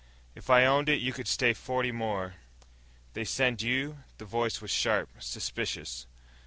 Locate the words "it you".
0.89-1.13